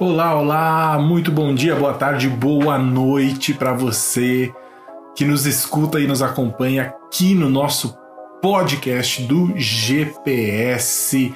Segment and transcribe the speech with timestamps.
[0.00, 4.52] Olá, olá, muito bom dia, boa tarde, boa noite para você
[5.14, 7.96] que nos escuta e nos acompanha aqui no nosso
[8.42, 11.32] podcast do GPS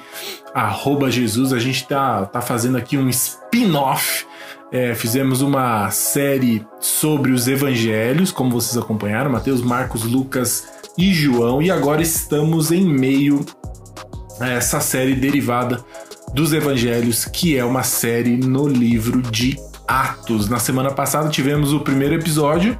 [0.53, 1.53] arroba Jesus.
[1.53, 4.25] A gente tá, tá fazendo aqui um spin-off.
[4.73, 10.67] É, fizemos uma série sobre os evangelhos, como vocês acompanharam, Mateus, Marcos, Lucas
[10.97, 13.45] e João, e agora estamos em meio
[14.37, 15.83] a essa série derivada
[16.33, 19.57] dos Evangelhos, que é uma série no livro de
[19.87, 20.49] Atos.
[20.49, 22.79] Na semana passada tivemos o primeiro episódio.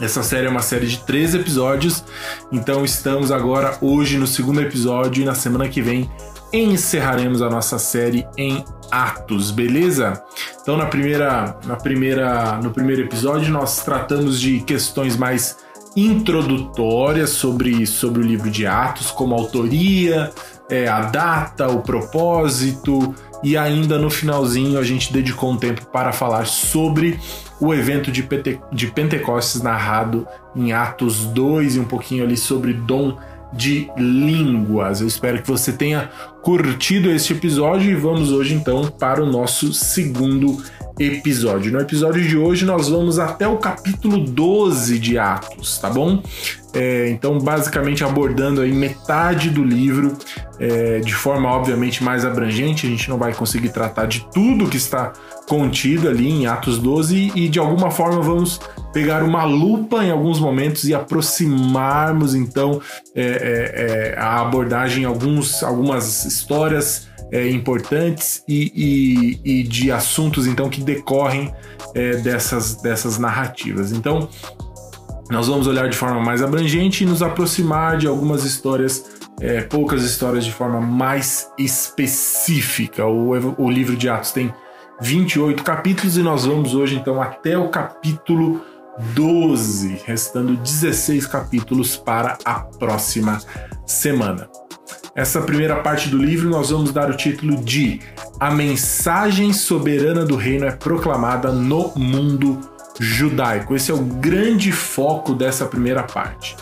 [0.00, 2.04] Essa série é uma série de três episódios,
[2.52, 6.10] então estamos agora hoje no segundo episódio e na semana que vem
[6.52, 10.22] encerraremos a nossa série em Atos, beleza?
[10.60, 15.56] Então na primeira, na primeira, no primeiro episódio nós tratamos de questões mais
[15.96, 20.30] introdutórias sobre, sobre o livro de Atos, como autoria,
[20.68, 26.12] é, a data, o propósito, e ainda no finalzinho a gente dedicou um tempo para
[26.12, 27.18] falar sobre
[27.60, 32.72] o evento de, Pente de Pentecostes narrado em Atos 2 e um pouquinho ali sobre
[32.72, 33.16] dom
[33.52, 35.00] de línguas.
[35.00, 36.10] Eu espero que você tenha
[36.42, 40.62] curtido este episódio e vamos hoje então para o nosso segundo
[40.98, 41.72] episódio.
[41.72, 46.22] No episódio de hoje nós vamos até o capítulo 12 de Atos, tá bom?
[46.76, 50.14] É, então, basicamente abordando aí metade do livro
[50.60, 52.86] é, de forma obviamente mais abrangente.
[52.86, 55.14] A gente não vai conseguir tratar de tudo que está
[55.48, 58.60] contido ali em Atos 12 e de alguma forma vamos
[58.92, 62.80] pegar uma lupa em alguns momentos e aproximarmos então
[63.14, 69.90] é, é, é a abordagem em alguns, algumas histórias é, importantes e, e, e, de
[69.90, 71.52] assuntos então que decorrem
[71.94, 73.92] é, dessas, dessas narrativas.
[73.92, 74.28] Então,
[75.30, 79.04] nós vamos olhar de forma mais abrangente e nos aproximar de algumas histórias,
[79.40, 83.04] é, poucas histórias de forma mais específica.
[83.06, 84.52] O, o livro de Atos tem
[85.00, 88.62] 28 capítulos e nós vamos hoje então até o capítulo
[89.14, 93.38] 12, restando 16 capítulos para a próxima
[93.84, 94.48] semana.
[95.14, 98.00] Essa primeira parte do livro nós vamos dar o título de
[98.38, 103.74] A Mensagem Soberana do Reino é Proclamada no Mundo Judaico.
[103.74, 106.56] Esse é o grande foco dessa primeira parte.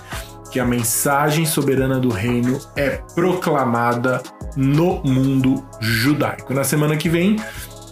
[0.50, 4.22] Que a mensagem soberana do reino é proclamada
[4.56, 6.54] no mundo judaico.
[6.54, 7.36] Na semana que vem,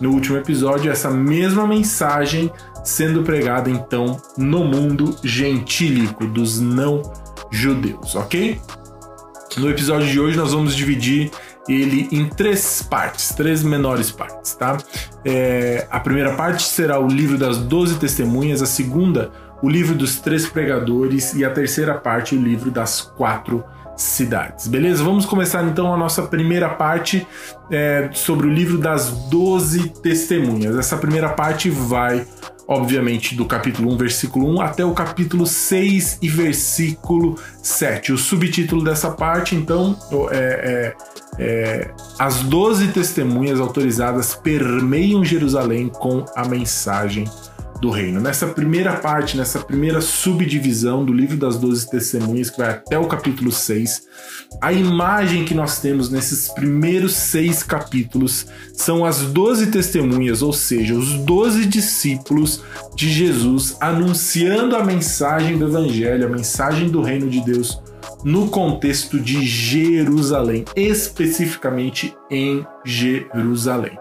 [0.00, 2.52] no último episódio, essa mesma mensagem
[2.84, 7.02] sendo pregada então no mundo gentílico dos não
[7.50, 8.60] judeus, ok?
[9.56, 11.30] No episódio de hoje nós vamos dividir
[11.68, 14.76] ele em três partes, três menores partes, tá?
[15.24, 19.30] É, a primeira parte será o livro das doze testemunhas, a segunda,
[19.62, 23.64] o livro dos três pregadores e a terceira parte, o livro das quatro
[23.96, 24.66] cidades.
[24.66, 25.04] Beleza?
[25.04, 27.26] Vamos começar então a nossa primeira parte
[27.70, 30.76] é, sobre o livro das doze testemunhas.
[30.76, 32.26] Essa primeira parte vai
[32.66, 38.12] obviamente, do capítulo 1, versículo 1 até o capítulo 6 e versículo 7.
[38.12, 39.96] O subtítulo dessa parte, então,
[40.30, 40.94] é,
[41.38, 47.24] é, é As doze testemunhas autorizadas permeiam Jerusalém com a mensagem
[47.82, 48.20] do reino.
[48.20, 53.08] Nessa primeira parte, nessa primeira subdivisão do livro das doze testemunhas, que vai até o
[53.08, 54.06] capítulo 6,
[54.60, 60.94] a imagem que nós temos nesses primeiros seis capítulos são as doze testemunhas, ou seja,
[60.94, 62.62] os doze discípulos
[62.94, 67.82] de Jesus anunciando a mensagem do evangelho, a mensagem do reino de Deus
[68.22, 73.98] no contexto de Jerusalém, especificamente em Jerusalém.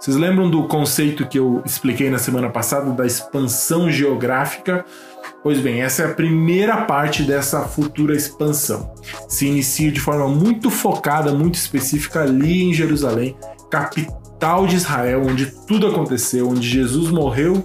[0.00, 4.82] Vocês lembram do conceito que eu expliquei na semana passada da expansão geográfica?
[5.42, 8.94] Pois bem, essa é a primeira parte dessa futura expansão.
[9.28, 13.36] Se inicia de forma muito focada, muito específica ali em Jerusalém,
[13.68, 17.62] capital de Israel, onde tudo aconteceu, onde Jesus morreu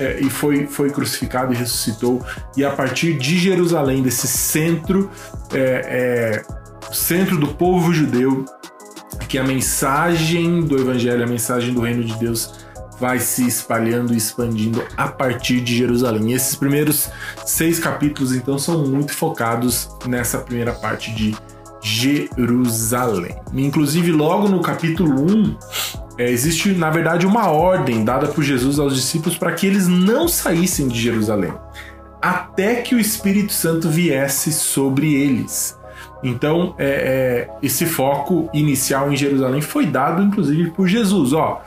[0.00, 2.20] é, e foi, foi crucificado e ressuscitou.
[2.56, 5.08] E a partir de Jerusalém, desse centro,
[5.52, 8.44] é, é, centro do povo judeu,
[9.28, 12.66] que a mensagem do evangelho, a mensagem do reino de Deus
[12.98, 16.30] vai se espalhando e expandindo a partir de Jerusalém.
[16.30, 17.10] E esses primeiros
[17.44, 21.36] seis capítulos, então, são muito focados nessa primeira parte de
[21.82, 23.36] Jerusalém.
[23.52, 25.56] Inclusive, logo no capítulo 1,
[26.18, 30.26] é, existe, na verdade, uma ordem dada por Jesus aos discípulos para que eles não
[30.26, 31.52] saíssem de Jerusalém,
[32.20, 35.75] até que o Espírito Santo viesse sobre eles.
[36.22, 41.32] Então, é, é, esse foco inicial em Jerusalém foi dado, inclusive, por Jesus.
[41.32, 41.62] Ó,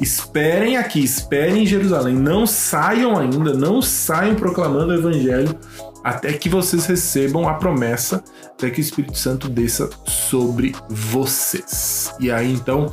[0.00, 5.56] esperem aqui, esperem em Jerusalém, não saiam ainda, não saiam proclamando o evangelho
[6.02, 12.12] até que vocês recebam a promessa, até que o Espírito Santo desça sobre vocês.
[12.18, 12.92] E aí, então,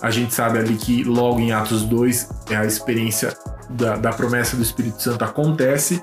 [0.00, 3.36] A gente sabe ali que logo em Atos 2 é a experiência
[3.70, 6.02] da, da promessa do Espírito Santo acontece,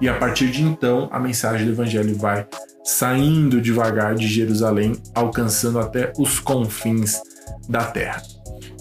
[0.00, 2.46] e a partir de então a mensagem do Evangelho vai
[2.82, 7.20] saindo devagar de Jerusalém, alcançando até os confins
[7.68, 8.22] da terra.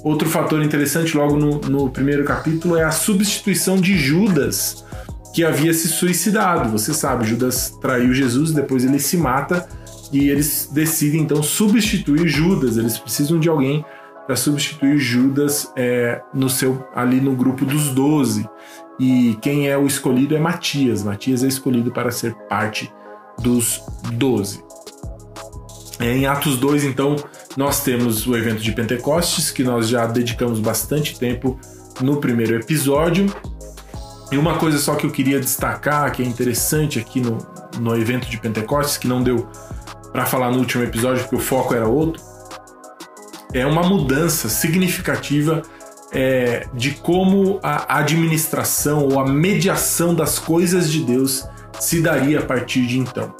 [0.03, 4.83] Outro fator interessante, logo no, no primeiro capítulo, é a substituição de Judas,
[5.33, 6.69] que havia se suicidado.
[6.69, 9.67] Você sabe, Judas traiu Jesus, depois ele se mata
[10.11, 12.77] e eles decidem então substituir Judas.
[12.77, 13.85] Eles precisam de alguém
[14.25, 18.49] para substituir Judas é, no seu ali no grupo dos doze.
[18.99, 21.03] E quem é o escolhido é Matias.
[21.03, 22.93] Matias é escolhido para ser parte
[23.39, 23.81] dos
[24.13, 24.63] doze.
[25.99, 27.15] É, em Atos 2, então,
[27.55, 31.59] nós temos o evento de Pentecostes, que nós já dedicamos bastante tempo
[32.01, 33.33] no primeiro episódio.
[34.31, 37.37] E uma coisa só que eu queria destacar, que é interessante aqui no,
[37.79, 39.47] no evento de Pentecostes, que não deu
[40.11, 42.21] para falar no último episódio, porque o foco era outro,
[43.53, 45.61] é uma mudança significativa
[46.11, 51.47] é, de como a administração ou a mediação das coisas de Deus
[51.79, 53.33] se daria a partir de então.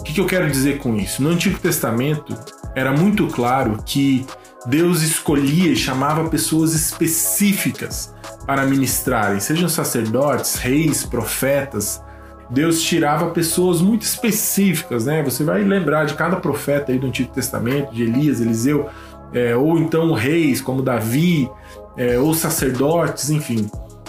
[0.00, 1.22] O que, que eu quero dizer com isso?
[1.22, 2.36] No Antigo Testamento
[2.74, 4.24] era muito claro que
[4.66, 8.14] Deus escolhia e chamava pessoas específicas
[8.46, 12.02] para ministrarem, sejam sacerdotes, reis, profetas.
[12.50, 15.22] Deus tirava pessoas muito específicas, né?
[15.22, 18.88] Você vai lembrar de cada profeta aí do Antigo Testamento, de Elias, Eliseu,
[19.32, 21.50] é, ou então reis como Davi,
[21.96, 23.68] é, ou sacerdotes, enfim.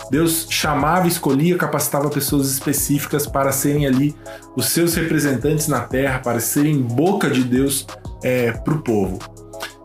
[0.10, 4.16] Deus chamava, escolhia, capacitava pessoas específicas para serem ali
[4.56, 7.86] os seus representantes na terra, para serem boca de Deus
[8.24, 9.19] é, para o povo.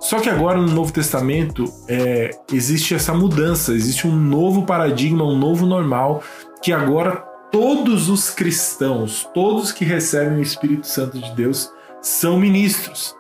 [0.01, 5.39] Só que agora no Novo Testamento é, existe essa mudança, existe um novo paradigma, um
[5.39, 6.23] novo normal,
[6.63, 7.17] que agora
[7.51, 11.71] todos os cristãos, todos que recebem o Espírito Santo de Deus,
[12.03, 13.15] são ministros.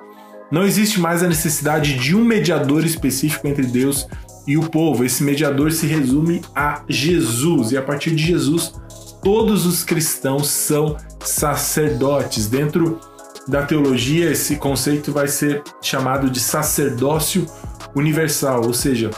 [0.50, 4.06] Não existe mais a necessidade de um mediador específico entre Deus
[4.46, 5.04] e o povo.
[5.04, 8.74] Esse mediador se resume a Jesus, e a partir de Jesus,
[9.22, 12.46] todos os cristãos são sacerdotes.
[12.46, 13.00] Dentro
[13.48, 17.46] da teologia, esse conceito vai ser chamado de sacerdócio
[17.94, 19.10] universal, ou seja,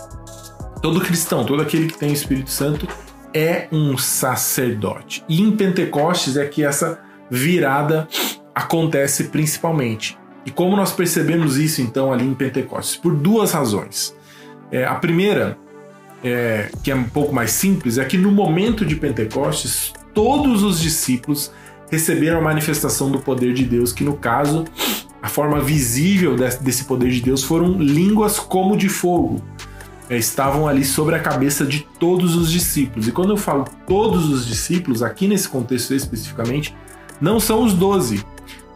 [0.81, 2.87] todo cristão, todo aquele que tem o Espírito Santo
[3.35, 5.25] é um sacerdote.
[5.29, 7.01] E em Pentecostes é que essa
[7.31, 8.09] virada
[8.55, 10.17] acontece principalmente.
[10.47, 12.97] E como nós percebemos isso então ali em Pentecostes?
[12.97, 14.17] Por duas razões.
[14.71, 15.59] É, a primeira,
[16.23, 20.81] é, que é um pouco mais simples, é que no momento de Pentecostes, todos os
[20.81, 21.51] discípulos
[21.91, 24.65] receberam a manifestação do poder de Deus, que no caso,
[25.21, 29.43] a forma visível desse poder de Deus foram línguas como de fogo.
[30.09, 33.09] É, estavam ali sobre a cabeça de todos os discípulos.
[33.09, 36.73] E quando eu falo todos os discípulos, aqui nesse contexto especificamente,
[37.21, 38.25] não são os doze,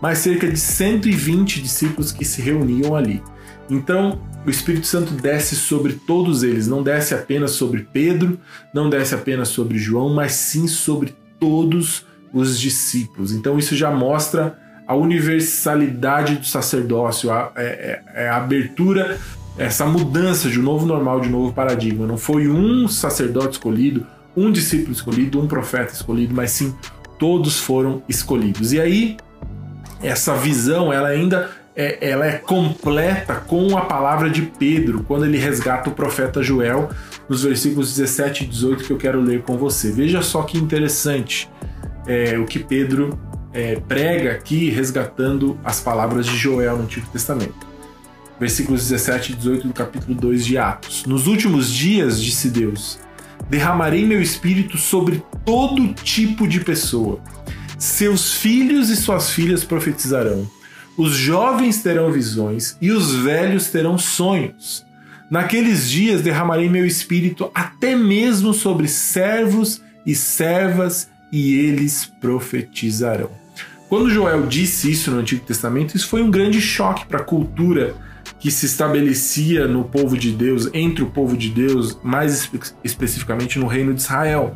[0.00, 3.22] mas cerca de 120 discípulos que se reuniam ali.
[3.68, 8.38] Então, o Espírito Santo desce sobre todos eles, não desce apenas sobre Pedro,
[8.74, 13.32] não desce apenas sobre João, mas sim sobre todos os discípulos.
[13.32, 19.18] Então, isso já mostra a universalidade do sacerdócio, a, é, é, é a abertura,
[19.56, 22.06] essa mudança de um novo normal, de um novo paradigma.
[22.06, 24.06] Não foi um sacerdote escolhido,
[24.36, 26.74] um discípulo escolhido, um profeta escolhido, mas sim
[27.18, 28.72] todos foram escolhidos.
[28.72, 29.16] E aí,
[30.02, 35.38] essa visão, ela ainda é, ela é completa com a palavra de Pedro, quando ele
[35.38, 36.90] resgata o profeta Joel,
[37.28, 39.90] nos versículos 17 e 18 que eu quero ler com você.
[39.90, 41.48] Veja só que interessante
[42.06, 43.18] é, o que Pedro
[43.52, 47.68] é, prega aqui, resgatando as palavras de Joel no Antigo Testamento.
[48.38, 51.04] Versículos 17 e 18 do capítulo 2 de Atos.
[51.04, 52.98] Nos últimos dias, disse Deus,
[53.48, 57.20] derramarei meu espírito sobre todo tipo de pessoa.
[57.80, 60.48] Seus filhos e suas filhas profetizarão
[61.00, 64.84] os jovens terão visões e os velhos terão sonhos.
[65.30, 73.30] Naqueles dias derramarei meu espírito até mesmo sobre servos e servas, e eles profetizarão.
[73.88, 77.94] Quando Joel disse isso no Antigo Testamento, isso foi um grande choque para a cultura
[78.38, 83.58] que se estabelecia no povo de Deus, entre o povo de Deus, mais espe especificamente
[83.58, 84.54] no reino de Israel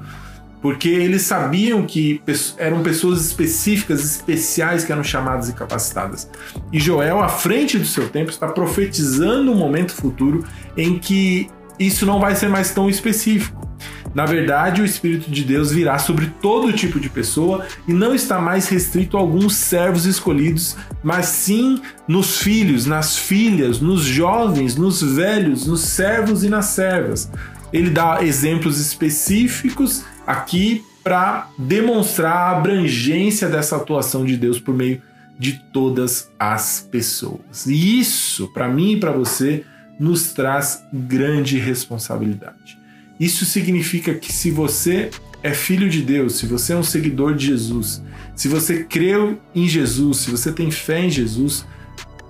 [0.64, 2.23] porque eles sabiam que
[2.56, 6.26] eram pessoas específicas, especiais que eram chamadas e capacitadas.
[6.73, 10.42] E Joel, à frente do seu tempo, está profetizando um momento futuro
[10.75, 13.68] em que isso não vai ser mais tão específico.
[14.14, 18.40] Na verdade, o Espírito de Deus virá sobre todo tipo de pessoa e não está
[18.40, 25.02] mais restrito a alguns servos escolhidos, mas sim nos filhos, nas filhas, nos jovens, nos
[25.02, 27.30] velhos, nos servos e nas servas.
[27.71, 35.02] Ele dá exemplos específicos aqui para demonstrar a abrangência dessa atuação de Deus por meio
[35.38, 37.66] de todas as pessoas.
[37.66, 39.64] E isso, para mim e para você,
[39.99, 42.78] nos traz grande responsabilidade.
[43.19, 45.11] Isso significa que se você
[45.43, 48.02] é filho de Deus, se você é um seguidor de Jesus,
[48.35, 51.66] se você creu em Jesus, se você tem fé em Jesus,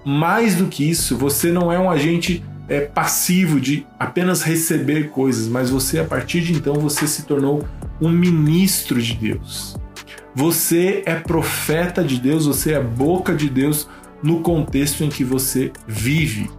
[0.05, 5.49] mais do que isso, você não é um agente é, passivo de apenas receber coisas,
[5.49, 7.67] mas você, a partir de então, você se tornou
[8.01, 9.77] um ministro de Deus.
[10.35, 13.89] Você é profeta de Deus, você é boca de Deus
[14.23, 16.51] no contexto em que você vive.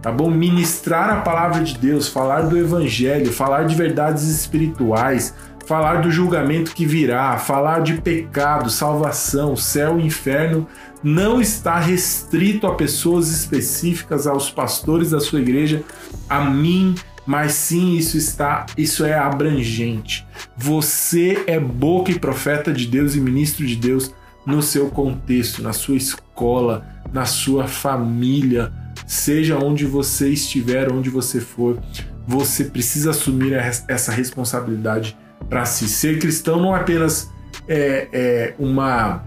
[0.00, 0.30] Tá bom?
[0.30, 5.34] Ministrar a palavra de Deus, falar do evangelho, falar de verdades espirituais,
[5.66, 10.68] falar do julgamento que virá, falar de pecado, salvação, céu e inferno,
[11.02, 15.82] não está restrito a pessoas específicas, aos pastores da sua igreja,
[16.28, 16.94] a mim,
[17.26, 20.26] mas sim isso está, isso é abrangente.
[20.56, 24.12] Você é boca e profeta de Deus e ministro de Deus
[24.46, 28.70] no seu contexto, na sua escola, na sua família,
[29.06, 31.78] seja onde você estiver, onde você for,
[32.26, 33.54] você precisa assumir
[33.88, 35.16] essa responsabilidade
[35.48, 35.88] para si.
[35.88, 37.30] Ser cristão não é apenas
[37.68, 39.24] é, é uma,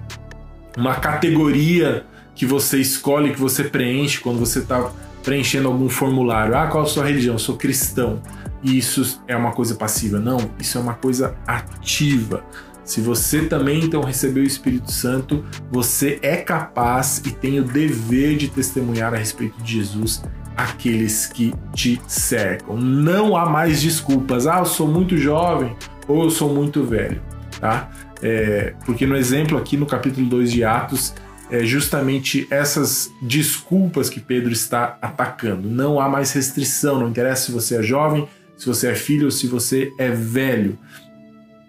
[0.76, 2.06] uma categoria
[2.38, 4.92] que você escolhe, que você preenche quando você está
[5.24, 6.56] preenchendo algum formulário.
[6.56, 7.34] Ah, qual a sua religião?
[7.36, 8.22] Eu sou cristão.
[8.64, 10.20] E isso é uma coisa passiva.
[10.20, 12.44] Não, isso é uma coisa ativa.
[12.84, 18.38] Se você também então recebeu o Espírito Santo, você é capaz e tem o dever
[18.38, 20.24] de testemunhar a respeito de Jesus
[20.56, 22.78] aqueles que te cercam.
[22.78, 24.48] Não há mais desculpas.
[24.48, 25.76] Ah, eu sou muito jovem
[26.08, 27.22] ou eu sou muito velho,
[27.60, 27.90] tá?
[28.22, 31.14] É, porque no exemplo aqui no capítulo 2 de Atos,
[31.50, 35.70] é justamente essas desculpas que Pedro está atacando.
[35.70, 38.28] Não há mais restrição, não interessa se você é jovem,
[38.58, 40.78] se você é filho ou se você é velho.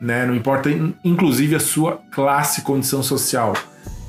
[0.01, 0.27] Né?
[0.27, 0.71] Não importa,
[1.05, 3.55] inclusive, a sua classe, condição social.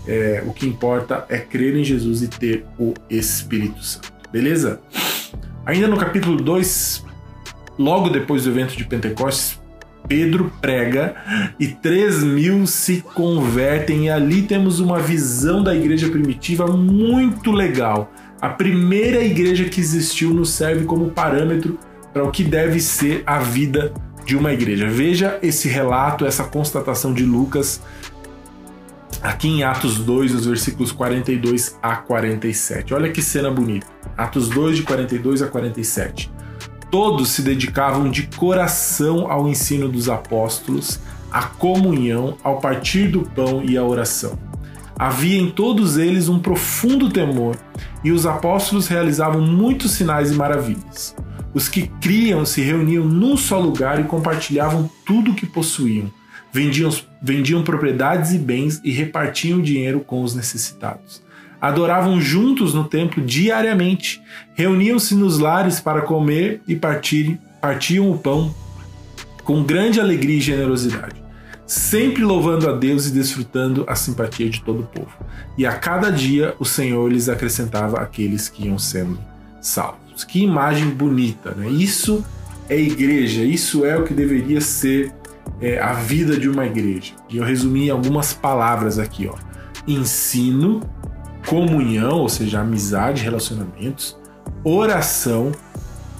[0.07, 4.11] É, o que importa é crer em Jesus e ter o Espírito Santo.
[4.31, 4.79] Beleza?
[5.65, 7.05] Ainda no capítulo 2,
[7.77, 9.59] logo depois do evento de Pentecostes,
[10.09, 11.15] Pedro prega
[11.59, 18.11] e 3 mil se convertem, e ali temos uma visão da igreja primitiva muito legal.
[18.41, 21.77] A primeira igreja que existiu nos serve como parâmetro
[22.11, 23.93] para o que deve ser a vida
[24.25, 24.87] de uma igreja.
[24.89, 27.81] Veja esse relato, essa constatação de Lucas
[29.21, 32.93] aqui em Atos 2, os versículos 42 a 47.
[32.93, 33.85] Olha que cena bonita.
[34.17, 36.31] Atos 2, de 42 a 47.
[36.91, 40.99] Todos se dedicavam de coração ao ensino dos apóstolos,
[41.31, 44.39] à comunhão, ao partir do pão e à oração.
[44.97, 47.55] Havia em todos eles um profundo temor,
[48.03, 51.15] e os apóstolos realizavam muitos sinais e maravilhas.
[51.53, 56.11] Os que criam se reuniam num só lugar e compartilhavam tudo o que possuíam.
[56.51, 56.89] Vendiam,
[57.21, 61.21] vendiam propriedades e bens e repartiam o dinheiro com os necessitados
[61.61, 64.21] adoravam juntos no templo diariamente,
[64.53, 68.53] reuniam-se nos lares para comer e partir, partiam o pão
[69.43, 71.21] com grande alegria e generosidade,
[71.65, 75.11] sempre louvando a Deus e desfrutando a simpatia de todo o povo.
[75.57, 79.19] E a cada dia o Senhor lhes acrescentava aqueles que iam sendo
[79.61, 80.23] salvos.
[80.23, 81.69] Que imagem bonita, né?
[81.69, 82.23] Isso
[82.69, 85.11] é igreja, isso é o que deveria ser
[85.59, 87.13] é, a vida de uma igreja.
[87.29, 89.35] E eu resumi algumas palavras aqui, ó.
[89.87, 90.81] Ensino,
[91.49, 94.15] comunhão, ou seja, amizade, relacionamentos,
[94.63, 95.51] oração,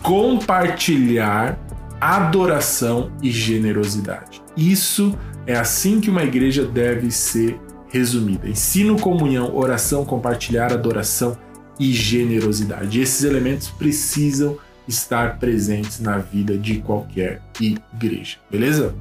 [0.01, 1.59] compartilhar,
[2.01, 4.41] adoração e generosidade.
[4.57, 7.59] Isso é assim que uma igreja deve ser
[7.89, 11.37] resumida: ensino, comunhão, oração, compartilhar, adoração
[11.79, 12.99] e generosidade.
[12.99, 14.57] Esses elementos precisam
[14.87, 18.95] estar presentes na vida de qualquer igreja, beleza?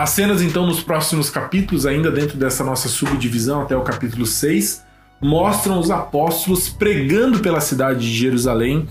[0.00, 4.82] As cenas, então, nos próximos capítulos, ainda dentro dessa nossa subdivisão, até o capítulo 6,
[5.20, 8.88] mostram os apóstolos pregando pela cidade de Jerusalém,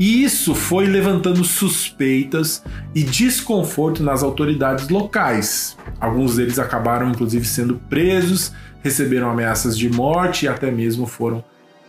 [0.00, 5.76] e isso foi levantando suspeitas e desconforto nas autoridades locais.
[6.00, 11.44] Alguns deles acabaram, inclusive, sendo presos, receberam ameaças de morte e até mesmo foram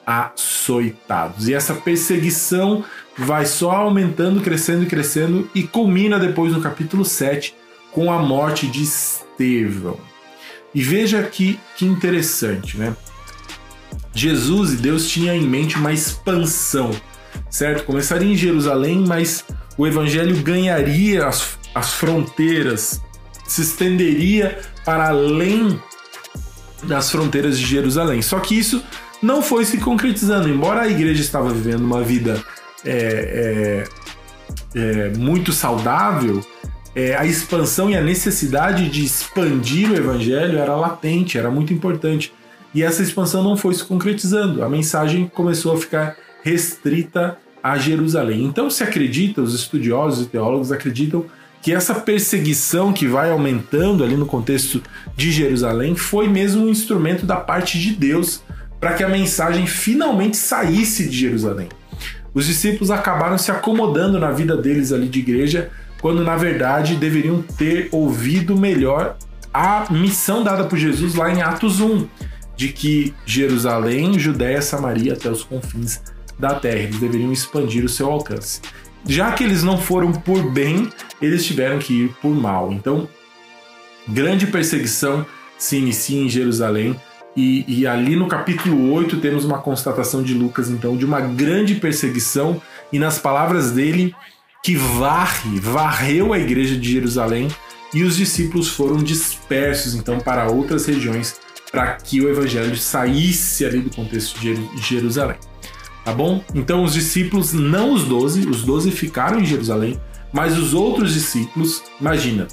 [0.06, 1.48] açoitados.
[1.48, 2.84] E essa perseguição
[3.18, 7.58] vai só aumentando, crescendo e crescendo e culmina depois no capítulo 7
[7.92, 9.98] com a morte de Estevão.
[10.74, 12.96] E veja que, que interessante, né?
[14.14, 16.92] Jesus e Deus tinham em mente uma expansão,
[17.50, 17.86] certo?
[17.86, 19.46] Começaria em Jerusalém, mas
[19.78, 23.02] o evangelho ganharia as, as fronteiras,
[23.48, 25.80] se estenderia para além
[26.84, 28.22] das fronteiras de Jerusalém.
[28.22, 28.84] Só que isso
[29.22, 32.44] não foi se concretizando, embora a igreja estava vivendo uma vida
[32.86, 33.84] é,
[34.76, 36.44] é, é, muito saudável,
[36.96, 42.34] é, a expansão e a necessidade de expandir o evangelho era latente, era muito importante.
[42.74, 44.64] E essa expansão não foi se concretizando.
[44.64, 48.44] A mensagem começou a ficar restrita a Jerusalém.
[48.44, 51.26] Então se acredita, os estudiosos e teólogos acreditam
[51.62, 54.82] que essa perseguição que vai aumentando ali no contexto
[55.16, 58.42] de Jerusalém foi mesmo um instrumento da parte de Deus
[58.80, 61.68] para que a mensagem finalmente saísse de Jerusalém.
[62.34, 65.70] Os discípulos acabaram se acomodando na vida deles ali de igreja,
[66.02, 69.18] quando na verdade deveriam ter ouvido melhor
[69.54, 72.08] a missão dada por Jesus lá em Atos 1,
[72.56, 76.02] de que Jerusalém, Judéia, Samaria até os confins
[76.38, 78.62] da terra, eles deveriam expandir o seu alcance.
[79.06, 80.90] Já que eles não foram por bem,
[81.22, 82.72] eles tiveram que ir por mal.
[82.72, 83.08] Então,
[84.08, 85.26] grande perseguição
[85.58, 86.96] se inicia em Jerusalém.
[87.36, 91.76] E, e, ali no capítulo 8 temos uma constatação de Lucas, então, de uma grande
[91.76, 94.14] perseguição, e nas palavras dele,
[94.64, 97.48] que varre, varreu a igreja de Jerusalém,
[97.94, 101.40] e os discípulos foram dispersos, então, para outras regiões,
[101.72, 105.38] para que o evangelho saísse ali do contexto de Jerusalém.
[106.06, 106.44] Tá bom?
[106.54, 110.00] Então, os discípulos, não os doze, os doze ficaram em Jerusalém,
[110.32, 112.48] mas os outros discípulos, imagina,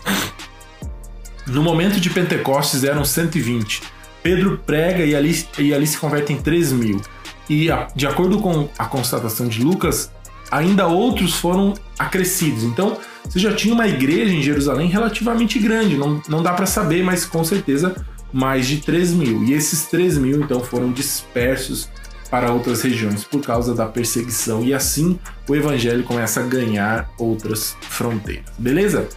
[1.46, 3.82] no momento de Pentecostes eram 120.
[4.22, 7.00] Pedro prega e ali, e ali se convertem 3 mil.
[7.48, 10.10] E de acordo com a constatação de Lucas,
[10.50, 12.62] ainda outros foram acrescidos.
[12.64, 17.02] Então, você já tinha uma igreja em Jerusalém relativamente grande, não, não dá para saber,
[17.02, 17.94] mas com certeza
[18.32, 19.44] mais de 3 mil.
[19.44, 21.88] E esses 3 mil então foram dispersos
[22.30, 27.76] para outras regiões por causa da perseguição e assim o evangelho começa a ganhar outras
[27.82, 28.44] fronteiras.
[28.58, 29.08] Beleza?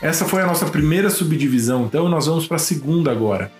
[0.00, 3.50] Essa foi a nossa primeira subdivisão, então nós vamos para a segunda agora,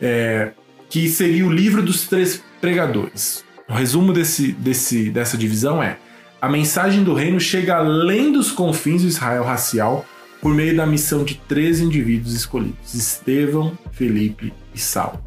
[0.00, 0.52] é,
[0.88, 3.44] que seria o livro dos três pregadores.
[3.68, 5.98] O resumo desse, desse, dessa divisão é:
[6.40, 10.06] a mensagem do reino chega além dos confins do Israel racial
[10.40, 15.20] por meio da missão de três indivíduos escolhidos: Estevão, Felipe e Saulo.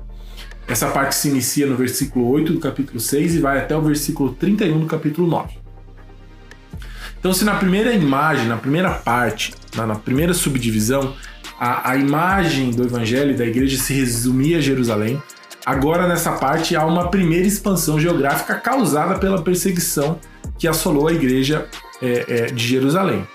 [0.68, 4.34] Essa parte se inicia no versículo 8 do capítulo 6 e vai até o versículo
[4.34, 5.60] 31 do capítulo 9.
[7.20, 11.14] Então, se na primeira imagem, na primeira parte, na, na primeira subdivisão,
[11.60, 15.22] a, a imagem do evangelho e da igreja se resumia a Jerusalém,
[15.66, 20.20] agora nessa parte há uma primeira expansão geográfica causada pela perseguição
[20.62, 21.68] que assolou a igreja
[22.00, 23.28] é, é, de Jerusalém.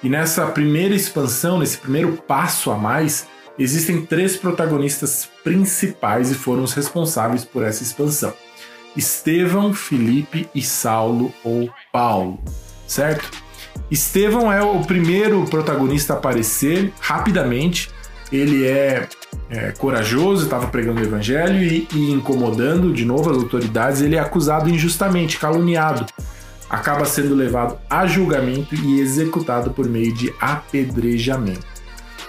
[0.00, 3.26] E nessa primeira expansão, nesse primeiro passo a mais,
[3.58, 8.32] existem três protagonistas principais e foram os responsáveis por essa expansão:
[8.96, 12.38] Estevão, Filipe e Saulo ou Paulo,
[12.86, 13.28] certo?
[13.90, 17.90] Estevão é o primeiro protagonista a aparecer rapidamente.
[18.30, 19.08] Ele é,
[19.50, 24.00] é corajoso, estava pregando o evangelho e, e incomodando de novo as autoridades.
[24.00, 26.06] Ele é acusado injustamente, caluniado.
[26.68, 31.66] Acaba sendo levado a julgamento e executado por meio de apedrejamento.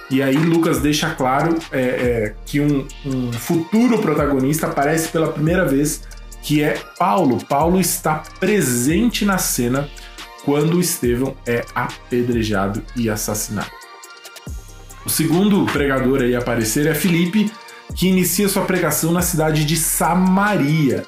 [0.09, 5.65] E aí Lucas deixa claro é, é, que um, um futuro protagonista aparece pela primeira
[5.65, 6.01] vez,
[6.41, 7.37] que é Paulo.
[7.45, 9.87] Paulo está presente na cena
[10.43, 13.69] quando Estevão é apedrejado e assassinado.
[15.05, 17.51] O segundo pregador a aparecer é Filipe,
[17.95, 21.05] que inicia sua pregação na cidade de Samaria.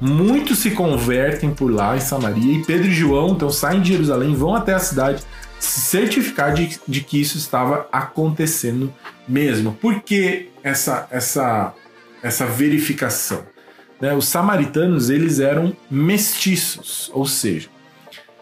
[0.00, 4.34] Muitos se convertem por lá em Samaria e Pedro e João então saem de Jerusalém,
[4.34, 5.22] vão até a cidade
[5.58, 8.92] se certificar de, de que isso estava acontecendo
[9.28, 9.72] mesmo.
[9.72, 11.74] Por que essa, essa,
[12.22, 13.44] essa verificação?
[14.00, 14.14] Né?
[14.14, 17.68] Os samaritanos eles eram mestiços, ou seja,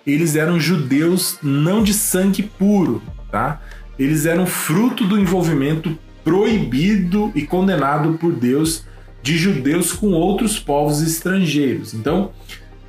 [0.06, 3.60] eles eram judeus não de sangue puro, tá?
[3.98, 8.84] Eles eram fruto do envolvimento proibido e condenado por Deus
[9.22, 11.94] de judeus com outros povos estrangeiros.
[11.94, 12.31] Então,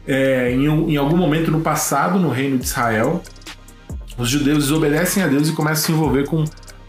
[0.07, 3.21] é, em, em algum momento no passado, no reino de Israel,
[4.17, 6.45] os judeus desobedecem a Deus e começam a se envolver com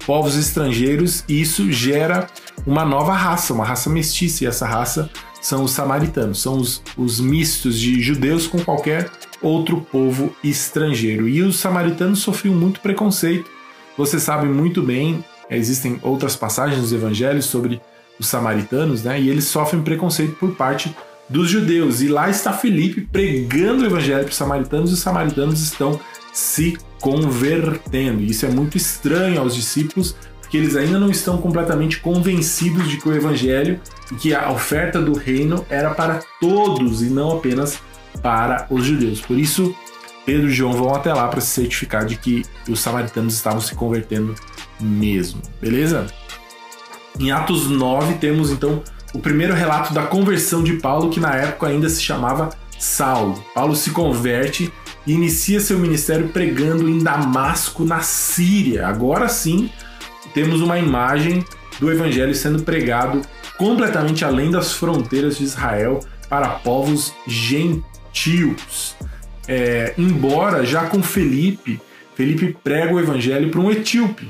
[0.06, 2.26] povos estrangeiros e isso gera
[2.66, 5.08] uma nova raça, uma raça mestiça, e essa raça
[5.40, 11.28] são os samaritanos, são os, os mistos de judeus com qualquer outro povo estrangeiro.
[11.28, 13.50] E os samaritanos sofriam muito preconceito.
[13.96, 17.80] Você sabe muito bem, existem outras passagens dos evangelhos sobre
[18.20, 19.18] os samaritanos, né?
[19.18, 20.94] E eles sofrem preconceito por parte
[21.28, 22.02] dos judeus.
[22.02, 25.98] E lá está Felipe pregando o evangelho para os samaritanos e os samaritanos estão
[26.32, 28.22] se convertendo.
[28.22, 33.08] Isso é muito estranho aos discípulos, porque eles ainda não estão completamente convencidos de que
[33.08, 33.80] o evangelho
[34.12, 37.80] e que a oferta do reino era para todos e não apenas
[38.20, 39.20] para os judeus.
[39.20, 39.74] Por isso,
[40.26, 43.74] Pedro e João vão até lá para se certificar de que os samaritanos estavam se
[43.74, 44.34] convertendo
[44.78, 46.06] mesmo, beleza?
[47.18, 51.66] Em Atos 9 temos então o primeiro relato da conversão de Paulo, que na época
[51.66, 53.42] ainda se chamava Saulo.
[53.54, 54.72] Paulo se converte
[55.06, 58.86] e inicia seu ministério pregando em Damasco, na Síria.
[58.86, 59.70] Agora sim,
[60.32, 61.44] temos uma imagem
[61.78, 63.22] do evangelho sendo pregado
[63.56, 68.94] completamente além das fronteiras de Israel para povos gentios.
[69.48, 71.80] é, embora já com Felipe,
[72.14, 74.28] Felipe prega o evangelho para um etíope,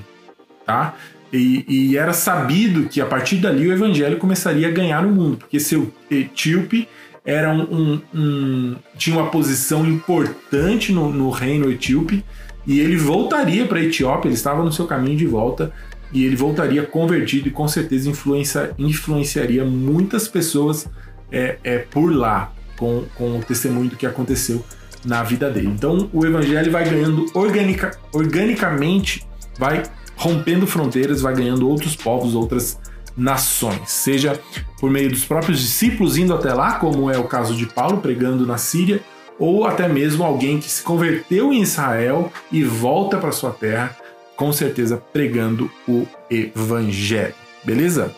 [0.64, 0.94] tá?
[1.32, 5.36] E, e, era sabido que a partir dali o evangelho começaria a ganhar no mundo,
[5.36, 6.88] porque seu etíope
[7.24, 12.24] era um, um, um tinha uma posição importante no, no reino etíope
[12.66, 15.72] e ele voltaria para a Etiópia, ele estava no seu caminho de volta
[16.12, 20.88] e ele voltaria convertido e com certeza influencia, influenciaria muitas pessoas
[21.30, 24.64] é, é, por lá com, com o testemunho do que aconteceu
[25.04, 25.68] na vida dele.
[25.68, 29.26] Então o evangelho vai ganhando organica, organicamente,
[29.58, 29.82] vai
[30.20, 32.78] rompendo fronteiras, vai ganhando outros povos, outras
[33.16, 34.38] nações, seja
[34.78, 38.46] por meio dos próprios discípulos indo até lá, como é o caso de Paulo pregando
[38.46, 39.00] na Síria,
[39.38, 43.96] ou até mesmo alguém que se converteu em Israel e volta para sua terra,
[44.36, 47.34] com certeza pregando o evangelho.
[47.64, 48.14] Beleza?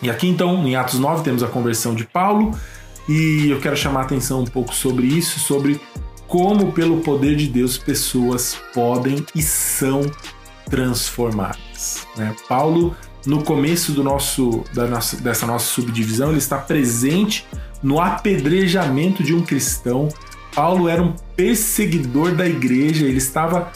[0.00, 2.56] E aqui então, em Atos 9, temos a conversão de Paulo,
[3.08, 5.80] e eu quero chamar a atenção um pouco sobre isso, sobre
[6.28, 10.02] como pelo poder de Deus pessoas podem e são
[10.72, 12.06] transformadas.
[12.16, 12.34] Né?
[12.48, 17.46] Paulo, no começo do nosso, da nossa, dessa nossa subdivisão, ele está presente
[17.82, 20.08] no apedrejamento de um cristão.
[20.54, 23.70] Paulo era um perseguidor da igreja, ele estava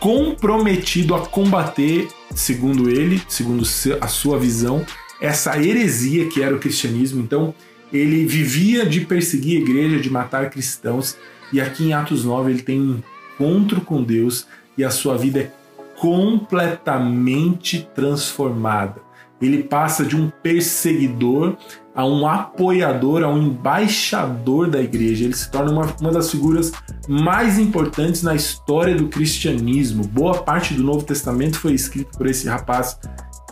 [0.00, 3.62] comprometido a combater, segundo ele, segundo
[4.00, 4.84] a sua visão,
[5.20, 7.22] essa heresia que era o cristianismo.
[7.22, 7.54] Então,
[7.92, 11.16] ele vivia de perseguir a igreja, de matar cristãos,
[11.52, 13.00] e aqui em Atos 9 ele tem um
[13.34, 15.59] encontro com Deus e a sua vida é
[16.00, 19.02] completamente transformada.
[19.40, 21.58] Ele passa de um perseguidor
[21.94, 25.24] a um apoiador, a um embaixador da igreja.
[25.24, 26.72] Ele se torna uma, uma das figuras
[27.06, 30.06] mais importantes na história do cristianismo.
[30.06, 32.98] Boa parte do Novo Testamento foi escrito por esse rapaz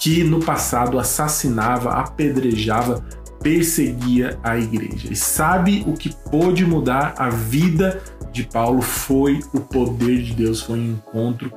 [0.00, 3.04] que no passado assassinava, apedrejava,
[3.42, 5.08] perseguia a igreja.
[5.10, 10.62] E sabe o que pôde mudar a vida de Paulo foi o poder de Deus,
[10.62, 11.52] foi um encontro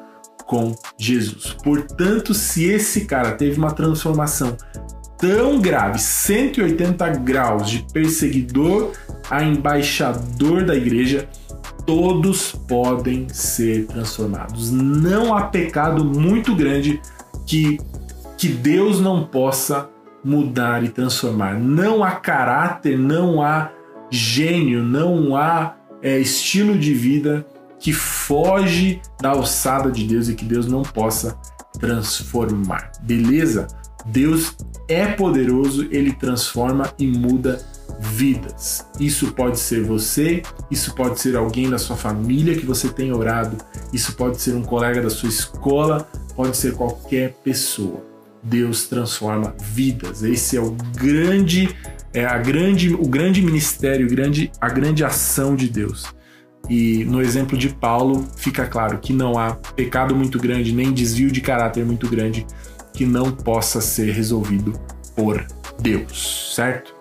[0.51, 1.55] com Jesus.
[1.63, 4.57] Portanto, se esse cara teve uma transformação
[5.17, 8.91] tão grave, 180 graus de perseguidor
[9.29, 11.29] a embaixador da igreja,
[11.85, 14.69] todos podem ser transformados.
[14.71, 16.99] Não há pecado muito grande
[17.45, 17.79] que,
[18.37, 19.89] que Deus não possa
[20.21, 21.57] mudar e transformar.
[21.57, 23.71] Não há caráter, não há
[24.09, 27.45] gênio, não há é, estilo de vida
[27.79, 27.93] que
[28.31, 31.37] foge da alçada de Deus e que Deus não possa
[31.77, 32.93] transformar.
[33.01, 33.67] Beleza?
[34.05, 34.55] Deus
[34.87, 37.61] é poderoso, ele transforma e muda
[37.99, 38.85] vidas.
[38.97, 43.57] Isso pode ser você, isso pode ser alguém da sua família que você tem orado,
[43.91, 48.01] isso pode ser um colega da sua escola, pode ser qualquer pessoa.
[48.41, 50.23] Deus transforma vidas.
[50.23, 51.75] Esse é o grande
[52.13, 56.20] é a grande o grande ministério, grande a grande ação de Deus.
[56.69, 61.31] E no exemplo de Paulo, fica claro que não há pecado muito grande, nem desvio
[61.31, 62.45] de caráter muito grande
[62.93, 64.73] que não possa ser resolvido
[65.15, 65.45] por
[65.79, 66.93] Deus, certo?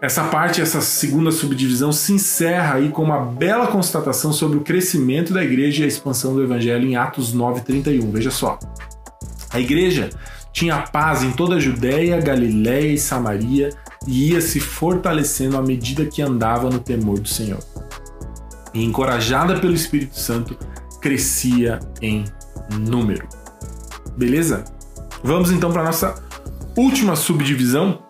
[0.00, 5.34] Essa parte, essa segunda subdivisão, se encerra aí com uma bela constatação sobre o crescimento
[5.34, 8.10] da igreja e a expansão do evangelho em Atos 9:31.
[8.12, 8.58] Veja só.
[9.50, 10.10] A igreja
[10.52, 13.70] tinha paz em toda a Judéia, Galiléia e Samaria
[14.06, 17.58] e ia se fortalecendo à medida que andava no temor do Senhor
[18.78, 20.56] e encorajada pelo Espírito Santo,
[21.00, 22.24] crescia em
[22.78, 23.26] número.
[24.16, 24.64] Beleza?
[25.22, 26.14] Vamos então para nossa
[26.76, 28.02] última subdivisão.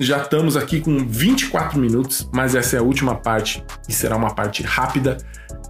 [0.00, 4.34] Já estamos aqui com 24 minutos, mas essa é a última parte e será uma
[4.34, 5.16] parte rápida,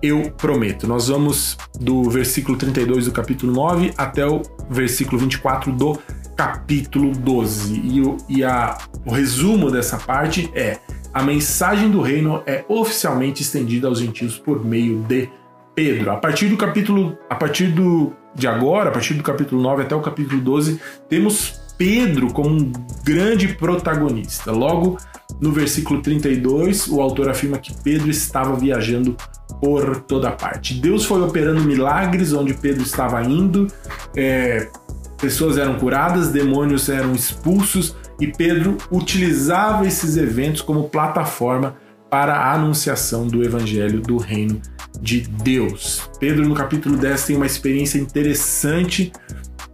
[0.02, 0.86] eu prometo.
[0.86, 5.98] Nós vamos do versículo 32 do capítulo 9 até o versículo 24 do
[6.36, 7.80] capítulo 12.
[7.84, 10.78] E, o, e a, o resumo dessa parte é:
[11.16, 15.30] a mensagem do reino é oficialmente estendida aos gentios por meio de
[15.74, 16.10] Pedro.
[16.10, 19.94] A partir do capítulo, a partir do, de agora, a partir do capítulo 9 até
[19.94, 22.70] o capítulo 12, temos Pedro como um
[23.02, 24.52] grande protagonista.
[24.52, 24.98] Logo
[25.40, 29.16] no versículo 32, o autor afirma que Pedro estava viajando
[29.58, 30.74] por toda parte.
[30.74, 33.68] Deus foi operando milagres onde Pedro estava indo,
[34.14, 34.68] é,
[35.16, 41.76] pessoas eram curadas, demônios eram expulsos, e Pedro utilizava esses eventos como plataforma
[42.10, 44.60] para a anunciação do evangelho do reino
[45.00, 46.08] de Deus.
[46.18, 49.12] Pedro, no capítulo 10, tem uma experiência interessante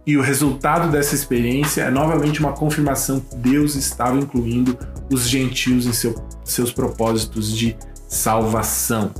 [0.05, 4.77] e o resultado dessa experiência é novamente uma confirmação que Deus estava incluindo
[5.09, 7.77] os gentios em seu, seus propósitos de
[8.07, 9.13] salvação.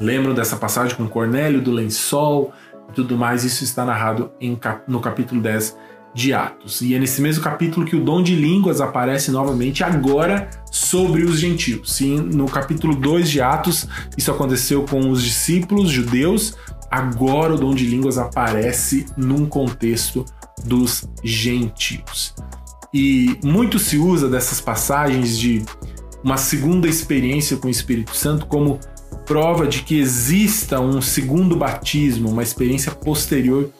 [0.00, 2.52] Lembram dessa passagem com Cornélio, do lençol
[2.88, 3.44] e tudo mais?
[3.44, 4.58] Isso está narrado em,
[4.88, 5.76] no capítulo 10
[6.14, 6.80] de Atos.
[6.80, 11.38] E é nesse mesmo capítulo que o dom de línguas aparece novamente, agora sobre os
[11.38, 11.92] gentios.
[11.92, 16.56] Sim, no capítulo 2 de Atos, isso aconteceu com os discípulos judeus,
[16.90, 20.24] agora o dom de línguas aparece num contexto
[20.64, 22.34] dos gentios.
[22.92, 25.64] E muito se usa dessas passagens de
[26.22, 28.78] uma segunda experiência com o Espírito Santo como
[29.26, 33.70] prova de que exista um segundo batismo, uma experiência posterior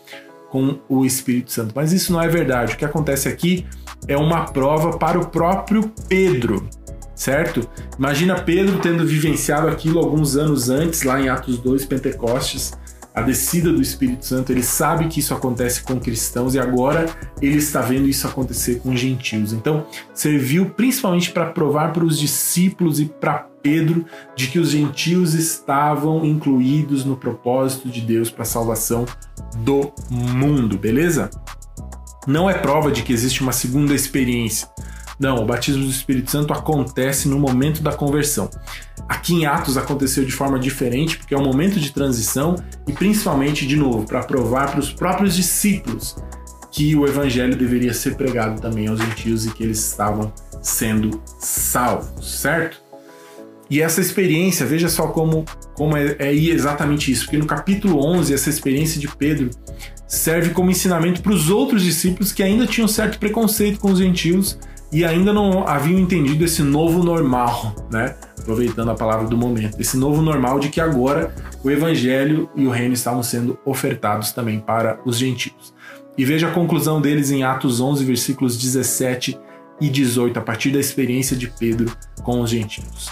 [0.54, 1.72] com o Espírito Santo.
[1.74, 2.74] Mas isso não é verdade.
[2.74, 3.66] O que acontece aqui
[4.06, 6.68] é uma prova para o próprio Pedro,
[7.12, 7.68] certo?
[7.98, 12.72] Imagina Pedro tendo vivenciado aquilo alguns anos antes, lá em Atos 2, Pentecostes,
[13.14, 17.06] a descida do Espírito Santo, ele sabe que isso acontece com cristãos e agora
[17.40, 19.52] ele está vendo isso acontecer com gentios.
[19.52, 24.04] Então, serviu principalmente para provar para os discípulos e para Pedro
[24.36, 29.06] de que os gentios estavam incluídos no propósito de Deus para a salvação
[29.58, 31.30] do mundo, beleza?
[32.26, 34.68] Não é prova de que existe uma segunda experiência.
[35.18, 38.50] Não, o batismo do Espírito Santo acontece no momento da conversão.
[39.08, 43.66] Aqui em Atos aconteceu de forma diferente, porque é um momento de transição e principalmente,
[43.66, 46.16] de novo, para provar para os próprios discípulos
[46.70, 52.40] que o evangelho deveria ser pregado também aos gentios e que eles estavam sendo salvos,
[52.40, 52.82] certo?
[53.70, 58.34] E essa experiência, veja só como, como é, é exatamente isso, porque no capítulo 11,
[58.34, 59.50] essa experiência de Pedro
[60.06, 64.58] serve como ensinamento para os outros discípulos que ainda tinham certo preconceito com os gentios
[64.94, 68.14] e ainda não haviam entendido esse novo normal, né?
[68.38, 72.70] Aproveitando a palavra do momento, esse novo normal de que agora o evangelho e o
[72.70, 75.74] reino estavam sendo ofertados também para os gentios.
[76.16, 79.36] E veja a conclusão deles em Atos 11, versículos 17
[79.80, 83.10] e 18, a partir da experiência de Pedro com os gentios.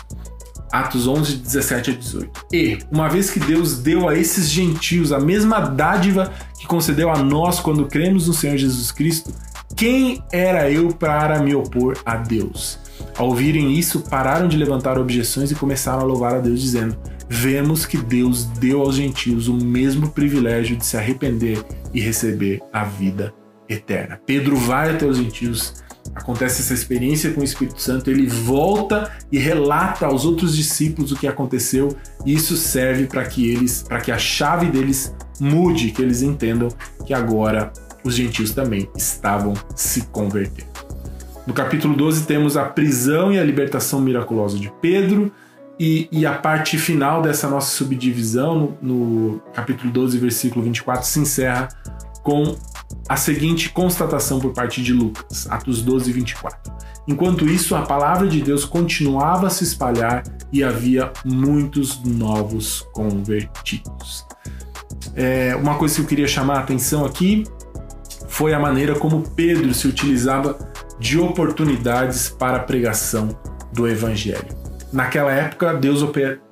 [0.71, 2.47] Atos 11, 17 a 18.
[2.53, 7.18] E, uma vez que Deus deu a esses gentios a mesma dádiva que concedeu a
[7.18, 9.35] nós quando cremos no Senhor Jesus Cristo,
[9.76, 12.78] quem era eu para me opor a Deus?
[13.16, 16.96] Ao ouvirem isso, pararam de levantar objeções e começaram a louvar a Deus, dizendo:
[17.28, 22.85] Vemos que Deus deu aos gentios o mesmo privilégio de se arrepender e receber a
[22.85, 23.35] vida
[23.68, 24.20] eterna.
[24.26, 25.82] Pedro vai até os gentios,
[26.14, 31.16] acontece essa experiência com o Espírito Santo, ele volta e relata aos outros discípulos o
[31.16, 36.02] que aconteceu, e isso serve para que eles, para que a chave deles mude, que
[36.02, 36.68] eles entendam
[37.06, 37.72] que agora
[38.05, 40.71] os gentios também estavam se convertendo.
[41.47, 45.33] No capítulo 12 temos a prisão e a libertação miraculosa de Pedro,
[45.79, 51.19] e, e a parte final dessa nossa subdivisão, no, no capítulo 12, versículo 24, se
[51.19, 51.69] encerra
[52.23, 52.57] com
[53.09, 56.73] a seguinte constatação por parte de Lucas, Atos 12, 24.
[57.09, 64.25] Enquanto isso, a palavra de Deus continuava a se espalhar e havia muitos novos convertidos.
[65.17, 67.45] É, uma coisa que eu queria chamar a atenção aqui
[68.33, 70.57] foi a maneira como Pedro se utilizava
[70.99, 73.29] de oportunidades para a pregação
[73.75, 74.49] do Evangelho.
[74.90, 76.03] Naquela época, Deus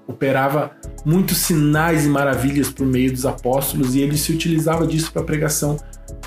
[0.06, 0.72] operava
[1.06, 5.24] muitos sinais e maravilhas por meio dos apóstolos e ele se utilizava disso para a
[5.24, 5.78] pregação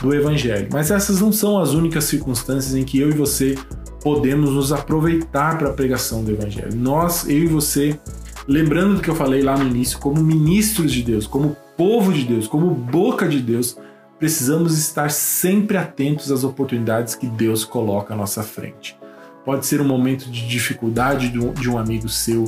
[0.01, 0.69] do Evangelho.
[0.71, 3.55] Mas essas não são as únicas circunstâncias em que eu e você
[4.01, 6.75] podemos nos aproveitar para a pregação do Evangelho.
[6.75, 7.99] Nós, eu e você,
[8.47, 12.23] lembrando do que eu falei lá no início, como ministros de Deus, como povo de
[12.23, 13.77] Deus, como boca de Deus,
[14.23, 18.97] precisamos estar sempre atentos às oportunidades que Deus coloca à nossa frente.
[19.43, 22.45] Pode ser um momento de dificuldade de um amigo seu,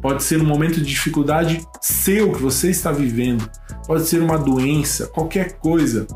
[0.00, 3.50] pode ser um momento de dificuldade seu que você está vivendo,
[3.88, 6.06] pode ser uma doença, qualquer coisa.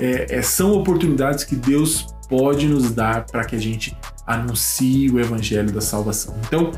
[0.00, 5.18] É, é, são oportunidades que Deus pode nos dar para que a gente anuncie o
[5.18, 6.36] evangelho da salvação.
[6.46, 6.70] Então,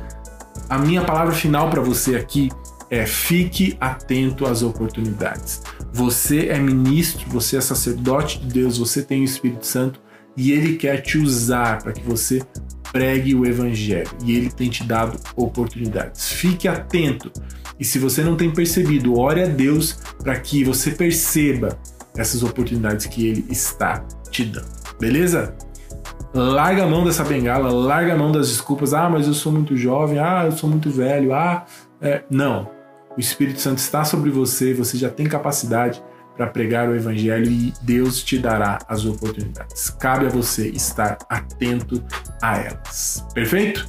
[0.66, 2.48] a minha palavra final para você aqui
[2.88, 5.60] é fique atento às oportunidades.
[5.92, 10.00] Você é ministro, você é sacerdote de Deus, você tem o Espírito Santo
[10.36, 12.42] e ele quer te usar para que você
[12.90, 16.30] pregue o evangelho e ele tem te dado oportunidades.
[16.32, 17.30] Fique atento.
[17.78, 21.78] E se você não tem percebido, ore a Deus para que você perceba
[22.16, 24.68] essas oportunidades que ele está te dando.
[24.98, 25.54] Beleza?
[26.34, 28.94] Larga a mão dessa bengala, larga a mão das desculpas.
[28.94, 30.18] Ah, mas eu sou muito jovem.
[30.18, 31.34] Ah, eu sou muito velho.
[31.34, 31.66] Ah,
[32.00, 32.22] é...
[32.30, 32.81] não
[33.16, 36.02] o Espírito Santo está sobre você, você já tem capacidade
[36.36, 39.90] para pregar o Evangelho e Deus te dará as oportunidades.
[39.90, 42.02] Cabe a você estar atento
[42.40, 43.24] a elas.
[43.34, 43.86] Perfeito?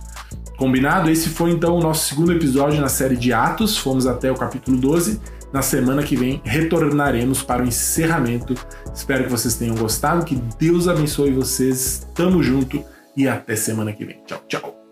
[0.57, 1.09] Combinado?
[1.09, 3.77] Esse foi então o nosso segundo episódio na série de Atos.
[3.77, 5.19] Fomos até o capítulo 12.
[5.51, 8.55] Na semana que vem retornaremos para o encerramento.
[8.93, 10.25] Espero que vocês tenham gostado.
[10.25, 12.07] Que Deus abençoe vocês.
[12.13, 12.83] Tamo junto
[13.15, 14.21] e até semana que vem.
[14.25, 14.82] Tchau, tchau.